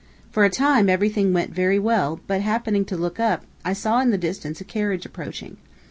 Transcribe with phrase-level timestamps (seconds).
[0.31, 4.09] For a time, everything went very well, but happening to look up, I saw in
[4.09, 5.57] the distance a carriage approaching.